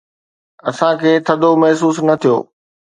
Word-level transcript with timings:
اسان 0.69 0.93
کي 1.01 1.11
ٿڌو 1.25 1.51
محسوس 1.61 1.97
نه 2.07 2.15
ٿيو. 2.21 2.35